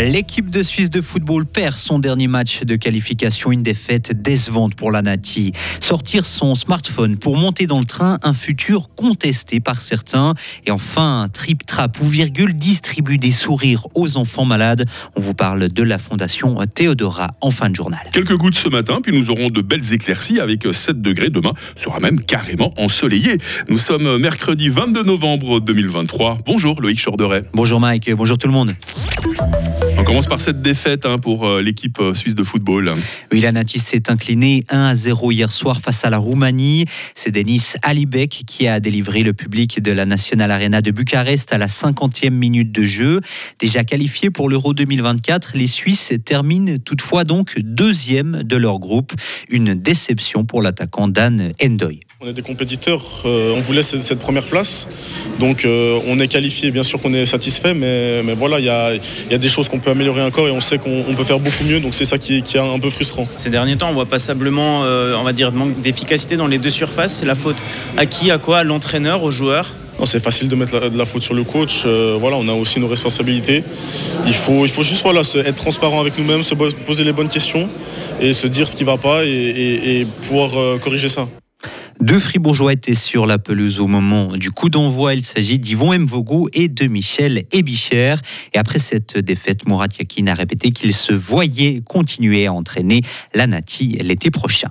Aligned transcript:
L'équipe 0.00 0.48
de 0.48 0.62
Suisse 0.62 0.90
de 0.90 1.00
football 1.00 1.44
perd 1.44 1.76
son 1.76 1.98
dernier 1.98 2.28
match 2.28 2.62
de 2.62 2.76
qualification, 2.76 3.50
une 3.50 3.64
défaite 3.64 4.22
décevante 4.22 4.76
pour 4.76 4.92
la 4.92 5.02
Nati. 5.02 5.52
Sortir 5.80 6.24
son 6.24 6.54
smartphone 6.54 7.16
pour 7.16 7.36
monter 7.36 7.66
dans 7.66 7.80
le 7.80 7.84
train, 7.84 8.18
un 8.22 8.32
futur 8.32 8.94
contesté 8.94 9.58
par 9.58 9.80
certains. 9.80 10.34
Et 10.66 10.70
enfin, 10.70 11.26
Trip 11.32 11.66
Trap 11.66 12.00
ou 12.00 12.06
Virgule 12.06 12.56
distribue 12.56 13.18
des 13.18 13.32
sourires 13.32 13.88
aux 13.96 14.16
enfants 14.16 14.44
malades. 14.44 14.88
On 15.16 15.20
vous 15.20 15.34
parle 15.34 15.68
de 15.68 15.82
la 15.82 15.98
fondation 15.98 16.56
Théodora 16.72 17.32
en 17.40 17.50
fin 17.50 17.68
de 17.68 17.74
journal. 17.74 18.00
Quelques 18.12 18.36
gouttes 18.36 18.54
ce 18.54 18.68
matin, 18.68 19.00
puis 19.02 19.12
nous 19.12 19.30
aurons 19.30 19.50
de 19.50 19.62
belles 19.62 19.92
éclaircies 19.92 20.38
avec 20.38 20.64
7 20.70 21.02
degrés. 21.02 21.30
Demain 21.30 21.54
sera 21.74 21.98
même 21.98 22.20
carrément 22.20 22.70
ensoleillé. 22.76 23.38
Nous 23.68 23.78
sommes 23.78 24.18
mercredi 24.18 24.68
22 24.68 25.02
novembre 25.02 25.58
2023. 25.58 26.38
Bonjour 26.46 26.80
Loïc 26.80 27.02
Chorderet. 27.02 27.42
Bonjour 27.52 27.80
Mike, 27.80 28.14
bonjour 28.14 28.38
tout 28.38 28.46
le 28.46 28.54
monde. 28.54 28.76
On 30.00 30.04
commence 30.04 30.28
par 30.28 30.40
cette 30.40 30.62
défaite 30.62 31.06
hein, 31.06 31.18
pour 31.18 31.44
euh, 31.44 31.60
l'équipe 31.60 31.98
euh, 31.98 32.14
suisse 32.14 32.36
de 32.36 32.44
football. 32.44 32.94
Oui, 33.32 33.40
la 33.40 33.50
Natis 33.50 33.80
s'est 33.80 34.08
inclinée 34.10 34.62
1 34.70 34.78
à 34.78 34.94
0 34.94 35.32
hier 35.32 35.50
soir 35.50 35.80
face 35.80 36.04
à 36.04 36.10
la 36.10 36.18
Roumanie. 36.18 36.84
C'est 37.16 37.32
Denis 37.32 37.72
Alibek 37.82 38.44
qui 38.46 38.68
a 38.68 38.78
délivré 38.78 39.24
le 39.24 39.32
public 39.32 39.82
de 39.82 39.90
la 39.90 40.06
National 40.06 40.52
Arena 40.52 40.82
de 40.82 40.92
Bucarest 40.92 41.52
à 41.52 41.58
la 41.58 41.66
50e 41.66 42.30
minute 42.30 42.70
de 42.70 42.84
jeu. 42.84 43.20
Déjà 43.58 43.82
qualifiés 43.82 44.30
pour 44.30 44.48
l'Euro 44.48 44.72
2024, 44.72 45.56
les 45.56 45.66
Suisses 45.66 46.12
terminent 46.24 46.76
toutefois 46.84 47.24
donc 47.24 47.58
deuxième 47.58 48.44
de 48.44 48.56
leur 48.56 48.78
groupe. 48.78 49.12
Une 49.50 49.74
déception 49.74 50.44
pour 50.44 50.62
l'attaquant 50.62 51.08
Dan 51.08 51.52
Endoy. 51.60 52.00
On 52.20 52.26
est 52.26 52.32
des 52.32 52.42
compétiteurs, 52.42 53.22
euh, 53.26 53.54
on 53.54 53.60
voulait 53.60 53.84
cette, 53.84 54.02
cette 54.02 54.18
première 54.18 54.46
place. 54.46 54.88
Donc 55.38 55.64
euh, 55.64 56.00
on 56.08 56.18
est 56.18 56.26
qualifié, 56.26 56.72
bien 56.72 56.82
sûr 56.82 57.00
qu'on 57.00 57.14
est 57.14 57.26
satisfait, 57.26 57.74
mais, 57.74 58.24
mais 58.24 58.34
voilà, 58.34 58.58
il 58.58 58.64
y 58.64 58.68
a, 58.68 58.94
y 58.94 59.34
a, 59.34 59.38
des 59.38 59.48
choses 59.48 59.68
qu'on 59.68 59.78
peut 59.78 59.87
améliorer 59.90 60.22
encore 60.22 60.48
et 60.48 60.50
on 60.50 60.60
sait 60.60 60.78
qu'on 60.78 61.14
peut 61.16 61.24
faire 61.24 61.40
beaucoup 61.40 61.64
mieux, 61.64 61.80
donc 61.80 61.94
c'est 61.94 62.04
ça 62.04 62.18
qui, 62.18 62.42
qui, 62.42 62.56
est 62.56 62.60
un 62.60 62.78
peu 62.78 62.90
frustrant. 62.90 63.26
Ces 63.36 63.50
derniers 63.50 63.76
temps, 63.76 63.88
on 63.90 63.94
voit 63.94 64.06
passablement, 64.06 64.84
euh, 64.84 65.14
on 65.16 65.24
va 65.24 65.32
dire, 65.32 65.52
manque 65.52 65.80
d'efficacité 65.80 66.36
dans 66.36 66.46
les 66.46 66.58
deux 66.58 66.70
surfaces. 66.70 67.14
C'est 67.14 67.26
la 67.26 67.34
faute 67.34 67.62
à 67.96 68.06
qui, 68.06 68.30
à 68.30 68.38
quoi 68.38 68.58
À 68.58 68.64
l'entraîneur, 68.64 69.22
aux 69.22 69.30
joueurs? 69.30 69.74
C'est 70.04 70.22
facile 70.22 70.48
de 70.48 70.54
mettre 70.54 70.78
la, 70.78 70.88
de 70.90 70.96
la, 70.96 71.04
faute 71.04 71.22
sur 71.22 71.34
le 71.34 71.42
coach. 71.42 71.82
Euh, 71.84 72.16
voilà, 72.20 72.36
on 72.36 72.46
a 72.48 72.52
aussi 72.52 72.78
nos 72.78 72.86
responsabilités. 72.86 73.64
Il 74.26 74.34
faut, 74.34 74.64
il 74.64 74.70
faut 74.70 74.84
juste 74.84 75.02
voilà, 75.02 75.24
se, 75.24 75.38
être 75.38 75.56
transparent 75.56 76.00
avec 76.00 76.16
nous-mêmes, 76.18 76.44
se 76.44 76.54
poser 76.54 77.02
les 77.02 77.12
bonnes 77.12 77.28
questions 77.28 77.68
et 78.20 78.32
se 78.32 78.46
dire 78.46 78.68
ce 78.68 78.76
qui 78.76 78.84
ne 78.84 78.90
va 78.90 78.96
pas 78.96 79.24
et, 79.24 79.28
et, 79.28 80.00
et 80.00 80.06
pouvoir 80.22 80.56
euh, 80.56 80.78
corriger 80.78 81.08
ça. 81.08 81.26
Deux 82.00 82.20
Fribourgeois 82.20 82.72
étaient 82.72 82.94
sur 82.94 83.26
la 83.26 83.38
pelouse 83.38 83.80
au 83.80 83.88
moment 83.88 84.36
du 84.36 84.52
coup 84.52 84.70
d'envoi. 84.70 85.14
Il 85.14 85.24
s'agit 85.24 85.58
d'Yvon 85.58 85.98
Mvogo 85.98 86.48
et 86.52 86.68
de 86.68 86.86
Michel 86.86 87.44
Ebicher. 87.52 88.14
Et 88.54 88.58
après 88.58 88.78
cette 88.78 89.18
défaite, 89.18 89.66
Mourad 89.66 89.92
Yakin 89.98 90.28
a 90.28 90.34
répété 90.34 90.70
qu'il 90.70 90.94
se 90.94 91.12
voyait 91.12 91.82
continuer 91.84 92.46
à 92.46 92.52
entraîner 92.52 93.02
la 93.34 93.48
Nati 93.48 93.98
l'été 94.00 94.30
prochain. 94.30 94.70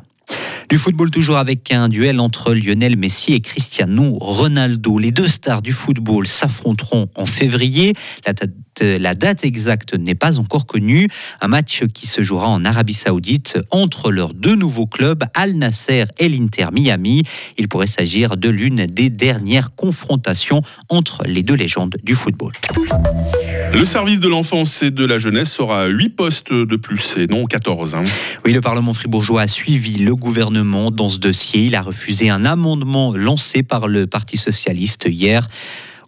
Du 0.70 0.78
football 0.78 1.11
toujours 1.11 1.38
avec 1.38 1.72
un 1.72 1.88
duel 1.88 2.20
entre 2.20 2.53
Lionel 2.53 2.97
Messi 2.97 3.33
et 3.33 3.39
Cristiano 3.39 4.17
Ronaldo. 4.20 5.00
Les 5.00 5.11
deux 5.11 5.30
stars 5.30 5.61
du 5.61 5.72
football 5.72 6.28
s'affronteront 6.28 7.08
en 7.16 7.25
février. 7.25 7.94
La 8.25 8.33
la 8.81 9.16
date 9.16 9.44
exacte 9.44 9.95
n'est 9.95 10.16
pas 10.16 10.39
encore 10.39 10.66
connue. 10.66 11.08
Un 11.42 11.48
match 11.48 11.86
qui 11.94 12.05
se 12.05 12.22
jouera 12.22 12.48
en 12.48 12.66
Arabie 12.66 12.94
Saoudite 12.94 13.58
entre 13.72 14.11
leurs 14.11 14.33
deux 14.33 14.55
nouveaux 14.55 14.88
clubs, 14.88 15.23
Al 15.33 15.53
Nasser 15.53 16.03
et 16.20 16.30
l'Inter 16.30 16.67
Miami. 16.72 17.23
Il 17.58 17.67
pourrait 17.70 17.88
s'agir 17.88 18.38
de 18.38 18.50
l'une 18.50 18.86
des 18.86 19.09
dernières 19.09 19.73
confrontations 19.73 20.61
entre 20.89 21.23
les 21.25 21.44
deux 21.44 21.55
légendes 21.55 21.95
du 22.03 22.14
football. 22.14 22.52
Le 23.73 23.86
service 23.86 24.20
de 24.20 24.28
l'enfance 24.28 24.82
et 24.82 24.92
de 24.92 25.05
la 25.05 25.17
jeunesse 25.17 25.60
aura 25.60 25.88
8 25.88 26.10
postes 26.10 26.54
de 26.54 26.76
plus 26.76 27.17
et 27.17 27.28
non 27.28 27.45
14. 27.45 27.95
Hein. 27.95 28.04
Oui, 28.45 28.54
le 28.54 28.61
Parlement 28.61 28.94
fribourgeois 28.94 29.42
a 29.42 29.48
suivi 29.48 30.00
le 30.00 30.16
gouvernement 30.16 30.89
dans 30.89 31.10
ce 31.10 31.20
dossier. 31.20 31.66
Il 31.66 31.76
a 31.76 31.82
refusé 31.82 32.30
un 32.30 32.45
amendement 32.45 33.14
lancé 33.16 33.64
par 33.64 33.88
le 33.88 34.08
Parti 34.08 34.38
socialiste 34.38 35.06
hier. 35.08 35.48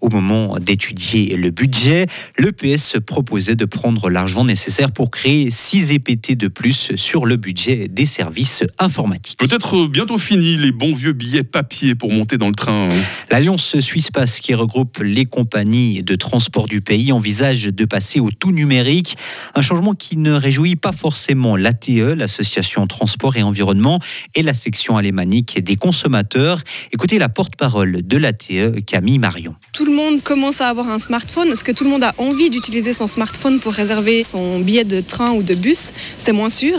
Au 0.01 0.09
moment 0.09 0.57
d'étudier 0.59 1.35
le 1.35 1.49
budget, 1.49 2.05
le 2.37 2.51
PS 2.51 2.95
proposait 3.05 3.55
de 3.55 3.65
prendre 3.65 4.09
l'argent 4.09 4.45
nécessaire 4.45 4.91
pour 4.91 5.11
créer 5.11 5.51
6 5.51 5.91
EPT 5.93 6.37
de 6.37 6.47
plus 6.47 6.95
sur 6.95 7.25
le 7.25 7.35
budget 7.35 7.87
des 7.89 8.05
services 8.05 8.63
informatiques. 8.77 9.39
Peut-être 9.39 9.87
bientôt 9.87 10.17
fini 10.17 10.55
les 10.55 10.71
bons 10.71 10.93
vieux 10.93 11.13
billets 11.13 11.43
papier 11.43 11.95
pour 11.95 12.11
monter 12.11 12.37
dans 12.37 12.47
le 12.47 12.53
train. 12.53 12.89
Hein. 12.89 13.03
L'Alliance 13.29 13.79
Suisse 13.79 14.11
Pass, 14.11 14.39
qui 14.39 14.53
regroupe 14.53 14.99
les 14.99 15.25
compagnies 15.25 16.03
de 16.03 16.15
transport 16.15 16.67
du 16.67 16.81
pays, 16.81 17.11
envisage 17.11 17.63
de 17.63 17.85
passer 17.85 18.19
au 18.19 18.31
tout 18.31 18.51
numérique. 18.51 19.17
Un 19.55 19.61
changement 19.61 19.95
qui 19.95 20.17
ne 20.17 20.31
réjouit 20.31 20.75
pas 20.75 20.93
forcément 20.93 21.57
l'ATE, 21.57 22.15
l'Association 22.15 22.87
Transport 22.87 23.35
et 23.35 23.43
Environnement, 23.43 23.99
et 24.35 24.43
la 24.43 24.53
section 24.53 24.97
alémanique 24.97 25.63
des 25.63 25.75
consommateurs. 25.75 26.61
Écoutez 26.91 27.19
la 27.19 27.29
porte-parole 27.29 28.05
de 28.05 28.17
l'ATE, 28.17 28.85
Camille 28.85 29.19
Marion 29.19 29.55
tout 29.79 29.85
le 29.89 29.95
monde 29.95 30.21
commence 30.21 30.61
à 30.61 30.69
avoir 30.69 30.89
un 30.89 30.99
smartphone. 30.99 31.51
Est-ce 31.51 31.63
que 31.63 31.71
tout 31.71 31.83
le 31.83 31.89
monde 31.89 32.03
a 32.03 32.13
envie 32.17 32.49
d'utiliser 32.49 32.93
son 32.93 33.07
smartphone 33.07 33.59
pour 33.59 33.73
réserver 33.73 34.23
son 34.23 34.59
billet 34.59 34.83
de 34.83 35.01
train 35.01 35.31
ou 35.31 35.43
de 35.43 35.55
bus? 35.55 35.91
C'est 36.17 36.31
moins 36.31 36.49
sûr. 36.49 36.77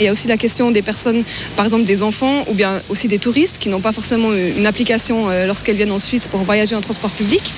Il 0.00 0.06
y 0.06 0.08
a 0.08 0.12
aussi 0.12 0.26
la 0.26 0.36
question 0.36 0.70
des 0.70 0.82
personnes, 0.82 1.22
par 1.54 1.66
exemple 1.66 1.84
des 1.84 2.02
enfants 2.02 2.44
ou 2.48 2.54
bien 2.54 2.80
aussi 2.88 3.08
des 3.08 3.18
touristes 3.18 3.58
qui 3.58 3.68
n'ont 3.68 3.80
pas 3.80 3.92
forcément 3.92 4.32
une 4.32 4.66
application 4.66 5.28
euh, 5.28 5.46
lorsqu'elles 5.46 5.76
viennent 5.76 5.92
en 5.92 5.98
Suisse 5.98 6.28
pour 6.28 6.40
voyager 6.40 6.74
en 6.74 6.80
transport 6.80 7.10
public. 7.10 7.52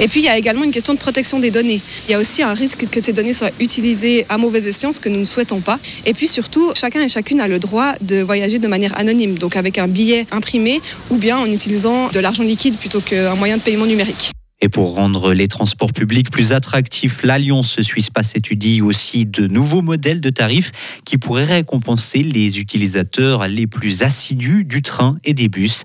Et 0.00 0.08
puis 0.08 0.20
il 0.20 0.24
y 0.24 0.28
a 0.28 0.38
également 0.38 0.64
une 0.64 0.70
question 0.70 0.94
de 0.94 0.98
protection 0.98 1.38
des 1.38 1.50
données. 1.50 1.82
Il 2.08 2.12
y 2.12 2.14
a 2.14 2.18
aussi 2.18 2.42
un 2.42 2.54
risque 2.54 2.88
que 2.88 3.00
ces 3.00 3.12
données 3.12 3.34
soient 3.34 3.50
utilisées 3.60 4.24
à 4.28 4.38
mauvais 4.38 4.66
escient, 4.66 4.92
ce 4.92 5.00
que 5.00 5.08
nous 5.08 5.20
ne 5.20 5.24
souhaitons 5.24 5.60
pas. 5.60 5.78
Et 6.06 6.14
puis 6.14 6.26
surtout, 6.26 6.72
chacun 6.74 7.02
et 7.02 7.08
chacune 7.08 7.40
a 7.40 7.48
le 7.48 7.58
droit 7.58 7.94
de 8.00 8.22
voyager 8.22 8.58
de 8.58 8.68
manière 8.68 8.96
anonyme, 8.98 9.36
donc 9.38 9.56
avec 9.56 9.76
un 9.78 9.88
billet 9.88 10.26
imprimé 10.30 10.80
ou 11.10 11.16
bien 11.16 11.38
en 11.38 11.46
utilisant 11.46 12.08
de 12.08 12.20
l'argent 12.20 12.44
liquide 12.44 12.78
plutôt 12.78 13.00
qu'un 13.00 13.34
moyen 13.34 13.58
de 13.58 13.62
paiement 13.62 13.86
numérique. 13.86 14.32
Et 14.60 14.68
pour 14.68 14.94
rendre 14.94 15.32
les 15.34 15.46
transports 15.46 15.92
publics 15.92 16.30
plus 16.30 16.52
attractifs, 16.52 17.22
l'Alliance 17.22 17.80
Suisse 17.80 18.10
Pass 18.10 18.34
étudie 18.34 18.82
aussi 18.82 19.24
de 19.24 19.46
nouveaux 19.46 19.82
modèles 19.82 20.20
de 20.20 20.30
tarifs 20.30 21.00
qui 21.04 21.16
pourraient 21.16 21.44
récompenser 21.44 22.24
les 22.24 22.58
utilisateurs 22.58 23.46
les 23.46 23.68
plus 23.68 24.02
assidus 24.02 24.64
du 24.64 24.82
train 24.82 25.18
et 25.24 25.32
des 25.32 25.48
bus. 25.48 25.84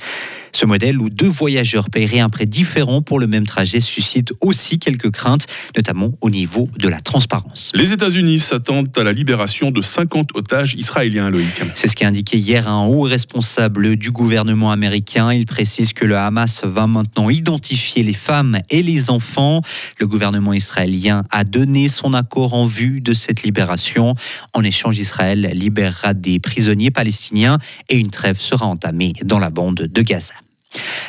Ce 0.55 0.65
modèle 0.65 0.99
où 0.99 1.09
deux 1.09 1.27
voyageurs 1.27 1.89
paieraient 1.89 2.19
un 2.19 2.29
prix 2.29 2.45
différent 2.45 3.01
pour 3.01 3.19
le 3.19 3.27
même 3.27 3.45
trajet 3.45 3.81
suscite 3.81 4.33
aussi 4.41 4.77
quelques 4.77 5.09
craintes, 5.09 5.47
notamment 5.75 6.11
au 6.21 6.29
niveau 6.29 6.69
de 6.77 6.87
la 6.87 7.01
transparence. 7.01 7.71
Les 7.73 7.91
États-Unis 7.91 8.39
s'attendent 8.39 8.89
à 8.95 9.03
la 9.03 9.13
libération 9.13 9.71
de 9.71 9.81
50 9.81 10.29
otages 10.35 10.75
israéliens, 10.75 11.29
Loïc. 11.29 11.61
C'est 11.75 11.87
ce 11.87 11.95
qu'a 11.95 12.07
indiqué 12.07 12.37
hier 12.37 12.67
un 12.67 12.85
haut 12.85 13.01
responsable 13.01 13.95
du 13.95 14.11
gouvernement 14.11 14.71
américain. 14.71 15.33
Il 15.33 15.45
précise 15.45 15.93
que 15.93 16.05
le 16.05 16.17
Hamas 16.17 16.63
va 16.65 16.85
maintenant 16.85 17.29
identifier 17.29 18.03
les 18.03 18.13
femmes 18.13 18.59
et 18.69 18.83
les 18.83 19.09
enfants. 19.09 19.61
Le 19.99 20.07
gouvernement 20.07 20.53
israélien 20.53 21.23
a 21.31 21.43
donné 21.43 21.89
son 21.89 22.13
accord 22.13 22.53
en 22.53 22.67
vue 22.67 23.01
de 23.01 23.13
cette 23.13 23.43
libération. 23.43 24.13
En 24.53 24.63
échange, 24.63 24.99
Israël 24.99 25.51
libérera 25.53 26.13
des 26.13 26.39
prisonniers 26.39 26.91
palestiniens 26.91 27.57
et 27.89 27.97
une 27.97 28.11
trêve 28.11 28.39
sera 28.39 28.67
entamée 28.67 29.13
dans 29.23 29.39
la 29.39 29.49
bande 29.49 29.89
de 29.91 30.01
Gaza. 30.01 30.33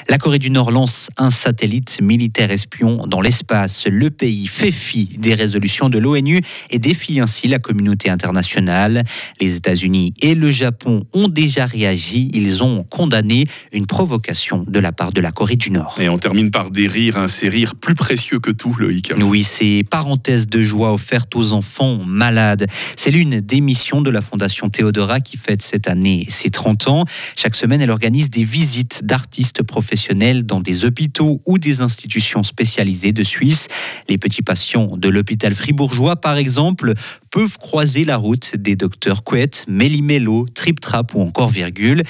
La 0.08 0.18
Corée 0.18 0.38
du 0.38 0.50
Nord 0.50 0.70
lance 0.70 1.08
un 1.16 1.30
satellite 1.30 2.00
militaire 2.02 2.50
espion 2.50 3.06
dans 3.06 3.20
l'espace. 3.20 3.86
Le 3.86 4.10
pays 4.10 4.46
fait 4.46 4.70
fi 4.70 5.08
des 5.18 5.34
résolutions 5.34 5.88
de 5.88 5.98
l'ONU 5.98 6.40
et 6.70 6.78
défie 6.78 7.20
ainsi 7.20 7.48
la 7.48 7.58
communauté 7.58 8.10
internationale. 8.10 9.04
Les 9.40 9.56
États-Unis 9.56 10.12
et 10.20 10.34
le 10.34 10.50
Japon 10.50 11.04
ont 11.14 11.28
déjà 11.28 11.64
réagi. 11.64 12.30
Ils 12.34 12.62
ont 12.62 12.84
condamné 12.84 13.46
une 13.72 13.86
provocation 13.86 14.64
de 14.68 14.78
la 14.78 14.92
part 14.92 15.12
de 15.12 15.20
la 15.20 15.32
Corée 15.32 15.56
du 15.56 15.70
Nord. 15.70 15.96
Et 15.98 16.08
on 16.08 16.18
termine 16.18 16.50
par 16.50 16.70
des 16.70 16.86
rires, 16.86 17.16
hein, 17.16 17.28
ces 17.28 17.48
rires 17.48 17.74
plus 17.74 17.94
précieux 17.94 18.40
que 18.40 18.50
tout, 18.50 18.74
Loïc. 18.78 19.12
Oui, 19.18 19.42
ces 19.42 19.84
parenthèses 19.84 20.46
de 20.46 20.62
joie 20.62 20.92
offertes 20.92 21.34
aux 21.34 21.52
enfants 21.52 21.98
malades. 22.04 22.66
C'est 22.96 23.10
l'une 23.10 23.40
des 23.40 23.60
missions 23.60 24.02
de 24.02 24.10
la 24.10 24.20
Fondation 24.20 24.68
Théodora 24.68 25.20
qui 25.20 25.36
fête 25.36 25.62
cette 25.62 25.88
année 25.88 26.26
ses 26.28 26.50
30 26.50 26.88
ans. 26.88 27.04
Chaque 27.36 27.54
semaine, 27.54 27.80
elle 27.80 27.90
organise 27.90 28.28
des 28.28 28.44
visites 28.44 29.04
d'artistes 29.04 29.53
professionnels 29.62 30.44
dans 30.44 30.60
des 30.60 30.84
hôpitaux 30.84 31.40
ou 31.46 31.58
des 31.58 31.80
institutions 31.80 32.42
spécialisées 32.42 33.12
de 33.12 33.22
Suisse. 33.22 33.68
Les 34.08 34.18
petits 34.18 34.42
patients 34.42 34.96
de 34.96 35.08
l'hôpital 35.08 35.54
fribourgeois, 35.54 36.16
par 36.16 36.36
exemple, 36.36 36.92
peuvent 37.30 37.58
croiser 37.58 38.04
la 38.04 38.16
route 38.16 38.56
des 38.56 38.76
docteurs 38.76 39.24
Couette, 39.24 39.64
Méli-Mélo, 39.68 40.46
Trip 40.54 40.80
Trap 40.80 41.14
ou 41.14 41.20
encore 41.20 41.48
Virgule. 41.48 42.02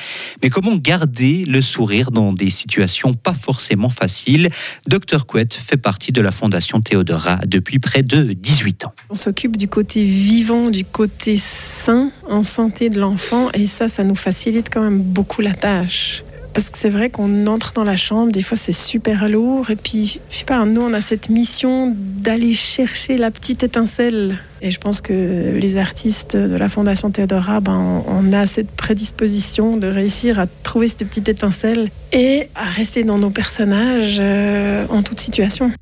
Mais 0.43 0.51
comment 0.51 0.77
garder 0.77 1.45
le 1.45 1.61
sourire 1.61 2.11
dans 2.11 2.33
des 2.33 2.51
situations 2.51 3.15
pas 3.15 3.35
forcément 3.35 3.91
faciles? 3.91 4.49
Docteur 4.87 5.27
Couette 5.27 5.55
fait 5.55 5.77
partie 5.77 6.13
de 6.13 6.21
la 6.21 6.31
Fondation 6.31 6.81
Théodora 6.81 7.39
depuis 7.47 7.79
près 7.79 8.03
de 8.03 8.33
18 8.33 8.87
ans. 8.87 8.95
On 9.11 9.17
s'occupe 9.17 9.57
du 9.57 9.69
côté 9.69 10.05
vivant, 10.05 10.71
du 10.71 10.85
côté 10.85 11.37
sain, 11.37 12.11
en 12.29 12.43
santé 12.43 12.91
de 12.91 12.99
l'enfant, 12.99 13.51
et 13.53 13.67
ça, 13.67 13.89
ça 13.89 14.05
nous 14.05 14.15
facilite 14.15 14.69
quand 14.73 14.83
même 14.83 15.01
beaucoup 15.01 15.41
la 15.41 15.55
tâche. 15.55 16.23
Parce 16.55 16.71
que 16.71 16.79
c'est 16.79 16.89
vrai 16.89 17.11
qu'on 17.11 17.49
entre 17.49 17.73
dans 17.73 17.83
la 17.83 17.97
chambre, 17.97 18.31
des 18.31 18.41
fois 18.43 18.57
c'est 18.57 18.73
super 18.73 19.29
lourd. 19.29 19.71
Et 19.71 19.77
puis, 19.77 20.21
je 20.31 20.37
sais 20.37 20.45
pas, 20.45 20.65
nous 20.65 20.81
on 20.81 20.93
a 20.93 21.01
cette 21.01 21.29
mission 21.29 21.93
d'aller 21.97 22.55
chercher 22.55 23.19
la 23.19 23.33
petite 23.33 23.65
étincelle 23.65 24.39
Et 24.63 24.71
je 24.71 24.79
pense 24.79 25.01
que 25.01 25.59
les 25.61 25.77
artistes 25.77 26.37
de 26.37 26.55
la 26.55 26.69
Fondation 26.69 27.11
Théodora, 27.11 27.59
ben, 27.59 28.03
on 28.07 28.33
a 28.33 28.47
cette 28.47 28.71
prédisposition 28.71 29.77
de 29.77 29.89
réussir 29.89 30.39
à 30.39 30.47
trouver 30.47 30.87
cette 30.87 31.07
petite 31.09 31.29
étincelle 31.29 31.89
et 32.13 32.49
à 32.55 32.65
rester 32.65 33.03
dans 33.03 33.19
nos 33.19 33.31
personnages 33.31 34.19
euh, 34.21 34.87
en 34.91 35.03
toute 35.03 35.19
situation. 35.19 35.73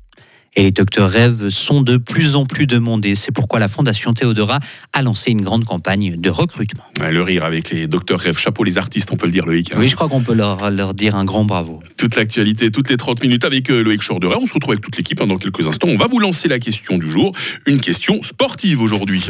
Et 0.55 0.61
les 0.63 0.71
docteurs 0.71 1.09
rêves 1.09 1.49
sont 1.49 1.81
de 1.81 1.97
plus 1.97 2.35
en 2.35 2.45
plus 2.45 2.67
demandés. 2.67 3.15
C'est 3.15 3.31
pourquoi 3.31 3.59
la 3.59 3.67
Fondation 3.67 4.13
Théodora 4.13 4.59
a 4.93 5.01
lancé 5.01 5.31
une 5.31 5.41
grande 5.41 5.65
campagne 5.65 6.15
de 6.19 6.29
recrutement. 6.29 6.83
Le 6.99 7.21
rire 7.21 7.43
avec 7.43 7.71
les 7.71 7.87
docteurs 7.87 8.19
rêves, 8.19 8.37
chapeau 8.37 8.63
les 8.63 8.77
artistes, 8.77 9.09
on 9.11 9.17
peut 9.17 9.25
le 9.25 9.31
dire 9.31 9.45
Loïc. 9.45 9.71
hein. 9.73 9.77
Oui, 9.79 9.87
je 9.87 9.95
crois 9.95 10.07
qu'on 10.09 10.21
peut 10.21 10.33
leur, 10.35 10.69
leur 10.69 10.93
dire 10.93 11.15
un 11.15 11.25
grand 11.25 11.43
bravo. 11.45 11.81
Toute 11.97 12.15
l'actualité, 12.15 12.69
toutes 12.71 12.89
les 12.89 12.97
30 12.97 13.21
minutes 13.23 13.45
avec 13.45 13.69
euh, 13.71 13.81
Loïc 13.83 14.01
Chorderet. 14.07 14.35
On 14.39 14.45
se 14.45 14.53
retrouve 14.53 14.73
avec 14.73 14.83
toute 14.83 14.95
l'équipe 14.97 15.19
hein, 15.21 15.27
dans 15.27 15.37
quelques 15.37 15.67
instants. 15.67 15.87
On 15.89 15.97
va 15.97 16.07
vous 16.07 16.19
lancer 16.19 16.47
la 16.47 16.59
question 16.59 16.97
du 16.97 17.09
jour. 17.09 17.31
Une 17.65 17.79
question 17.79 18.21
sportive 18.21 18.81
aujourd'hui. 18.81 19.23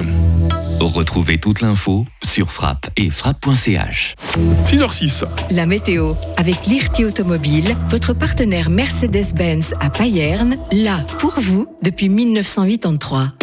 Retrouvez 0.79 1.37
toute 1.37 1.61
l'info 1.61 2.05
sur 2.23 2.51
frappe 2.51 2.89
et 2.97 3.09
frappe.ch. 3.09 4.15
6h06. 4.65 5.23
La 5.51 5.65
météo 5.65 6.15
avec 6.35 6.65
Lirti 6.65 7.05
Automobile, 7.05 7.75
votre 7.89 8.13
partenaire 8.13 8.69
Mercedes-Benz 8.69 9.75
à 9.79 9.89
Payerne, 9.89 10.57
là 10.73 11.05
pour 11.17 11.33
vous 11.39 11.67
depuis 11.81 12.09
1983. 12.09 13.33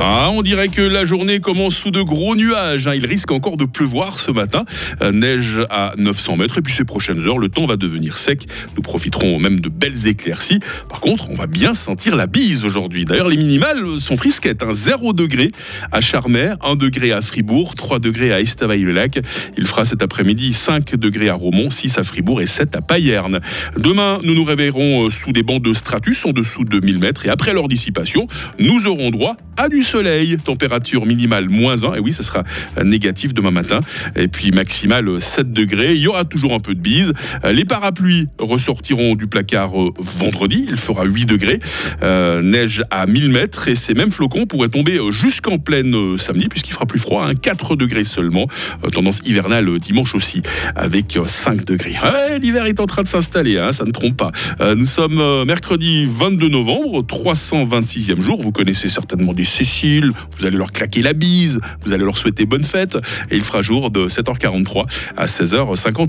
Ah, 0.00 0.30
on 0.32 0.42
dirait 0.42 0.68
que 0.68 0.80
la 0.80 1.04
journée 1.04 1.40
commence 1.40 1.74
sous 1.74 1.90
de 1.90 2.00
gros 2.02 2.36
nuages. 2.36 2.86
hein. 2.86 2.94
Il 2.94 3.04
risque 3.04 3.32
encore 3.32 3.56
de 3.56 3.64
pleuvoir 3.64 4.20
ce 4.20 4.30
matin. 4.30 4.64
Euh, 5.02 5.10
neige 5.10 5.58
à 5.70 5.92
900 5.98 6.36
mètres. 6.36 6.58
Et 6.58 6.62
puis 6.62 6.72
ces 6.72 6.84
prochaines 6.84 7.26
heures, 7.26 7.38
le 7.38 7.48
temps 7.48 7.66
va 7.66 7.76
devenir 7.76 8.16
sec. 8.16 8.46
Nous 8.76 8.82
profiterons 8.82 9.40
même 9.40 9.58
de 9.58 9.68
belles 9.68 10.06
éclaircies. 10.06 10.60
Par 10.88 11.00
contre, 11.00 11.28
on 11.30 11.34
va 11.34 11.48
bien 11.48 11.74
sentir 11.74 12.14
la 12.14 12.28
bise 12.28 12.64
aujourd'hui. 12.64 13.04
D'ailleurs, 13.06 13.28
les 13.28 13.36
minimales 13.36 13.98
sont 13.98 14.16
frisquettes. 14.16 14.62
hein. 14.62 14.72
0 14.72 15.14
degré 15.14 15.50
à 15.90 16.00
Charmer, 16.00 16.52
1 16.62 16.76
degré 16.76 17.10
à 17.10 17.20
Fribourg, 17.20 17.74
3 17.74 17.98
degrés 17.98 18.32
à 18.32 18.40
Estavayer-le-Lac. 18.40 19.18
Il 19.56 19.66
fera 19.66 19.84
cet 19.84 20.00
après-midi 20.02 20.52
5 20.52 20.94
degrés 20.94 21.28
à 21.28 21.34
Romont, 21.34 21.70
6 21.70 21.98
à 21.98 22.04
Fribourg 22.04 22.40
et 22.40 22.46
7 22.46 22.76
à 22.76 22.82
Payerne. 22.82 23.40
Demain, 23.76 24.20
nous 24.22 24.34
nous 24.34 24.44
réveillerons 24.44 25.06
euh, 25.06 25.10
sous 25.10 25.32
des 25.32 25.42
bancs 25.42 25.60
de 25.62 25.74
stratus 25.74 26.24
en 26.24 26.30
dessous 26.30 26.64
de 26.64 26.78
1000 26.78 27.00
mètres. 27.00 27.26
Et 27.26 27.30
après 27.30 27.52
leur 27.52 27.66
dissipation, 27.66 28.28
nous 28.60 28.86
aurons 28.86 29.10
droit 29.10 29.36
du 29.66 29.82
soleil. 29.82 30.38
Température 30.38 31.06
minimale 31.06 31.48
moins 31.48 31.82
1. 31.82 31.94
Et 31.94 31.98
oui, 31.98 32.12
ce 32.12 32.22
sera 32.22 32.44
négatif 32.84 33.34
demain 33.34 33.50
matin. 33.50 33.80
Et 34.14 34.28
puis 34.28 34.52
maximale 34.52 35.08
euh, 35.08 35.18
7 35.20 35.52
degrés. 35.52 35.94
Il 35.94 36.00
y 36.00 36.06
aura 36.06 36.24
toujours 36.24 36.54
un 36.54 36.60
peu 36.60 36.76
de 36.76 36.80
bise. 36.80 37.12
Les 37.50 37.64
parapluies 37.64 38.28
ressortiront 38.38 39.16
du 39.16 39.26
placard 39.26 39.80
euh, 39.80 39.92
vendredi. 39.98 40.66
Il 40.68 40.76
fera 40.76 41.04
8 41.04 41.26
degrés. 41.26 41.58
Euh, 42.02 42.42
neige 42.42 42.84
à 42.90 43.06
1000 43.06 43.30
mètres. 43.30 43.68
Et 43.68 43.74
ces 43.74 43.94
mêmes 43.94 44.12
flocons 44.12 44.46
pourraient 44.46 44.68
tomber 44.68 45.00
jusqu'en 45.10 45.58
pleine 45.58 45.94
euh, 45.94 46.18
samedi, 46.18 46.48
puisqu'il 46.48 46.72
fera 46.72 46.86
plus 46.86 47.00
froid. 47.00 47.26
hein, 47.26 47.34
4 47.34 47.74
degrés 47.74 48.04
seulement. 48.04 48.46
Tendance 48.92 49.22
hivernale 49.24 49.78
dimanche 49.78 50.14
aussi, 50.14 50.42
avec 50.76 51.16
euh, 51.16 51.24
5 51.26 51.64
degrés. 51.64 51.94
L'hiver 52.40 52.66
est 52.66 52.80
en 52.80 52.86
train 52.86 53.02
de 53.02 53.08
s'installer, 53.08 53.58
hein, 53.58 53.72
ça 53.72 53.84
ne 53.84 53.90
trompe 53.90 54.16
pas. 54.16 54.30
Nous 54.74 54.84
sommes 54.84 55.44
mercredi 55.44 56.06
22 56.06 56.48
novembre, 56.48 57.02
326e 57.02 58.20
jour. 58.20 58.40
Vous 58.42 58.52
connaissez 58.52 58.88
certainement 58.88 59.32
des 59.32 59.44
Cécile. 59.48 60.12
Vous 60.36 60.46
allez 60.46 60.56
leur 60.56 60.72
claquer 60.72 61.02
la 61.02 61.12
bise. 61.12 61.60
Vous 61.84 61.92
allez 61.92 62.04
leur 62.04 62.18
souhaiter 62.18 62.46
bonne 62.46 62.64
fête. 62.64 62.96
Et 63.30 63.36
il 63.36 63.42
fera 63.42 63.62
jour 63.62 63.90
de 63.90 64.08
7h43 64.08 64.86
à 65.16 65.26
16h50. 65.26 65.94